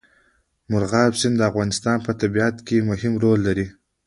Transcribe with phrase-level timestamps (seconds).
[0.69, 3.67] مورغاب سیند د افغانستان په طبیعت کې مهم رول لري.